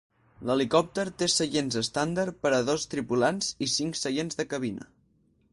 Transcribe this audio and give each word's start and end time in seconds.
L'helicòpter 0.49 1.03
té 1.23 1.27
seients 1.33 1.77
estàndard 1.83 2.41
per 2.47 2.55
a 2.61 2.63
dos 2.71 2.89
tripulants 2.95 3.53
i 3.67 3.71
cinc 3.77 4.01
seients 4.05 4.41
de 4.41 4.51
cabina. 4.57 4.93